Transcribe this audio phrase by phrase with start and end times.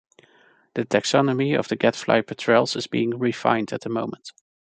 [0.73, 4.31] The taxonomy of the gadfly petrels is being refined at the moment.